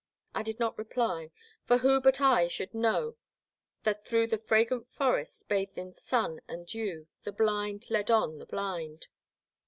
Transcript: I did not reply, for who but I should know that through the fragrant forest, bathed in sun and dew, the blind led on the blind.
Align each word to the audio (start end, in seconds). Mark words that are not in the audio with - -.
I 0.33 0.41
did 0.41 0.59
not 0.59 0.79
reply, 0.79 1.29
for 1.67 1.77
who 1.77 2.01
but 2.01 2.19
I 2.19 2.47
should 2.47 2.73
know 2.73 3.17
that 3.83 4.03
through 4.03 4.25
the 4.25 4.39
fragrant 4.39 4.91
forest, 4.91 5.47
bathed 5.47 5.77
in 5.77 5.93
sun 5.93 6.41
and 6.47 6.65
dew, 6.65 7.05
the 7.23 7.31
blind 7.31 7.85
led 7.91 8.09
on 8.09 8.39
the 8.39 8.47
blind. 8.47 9.05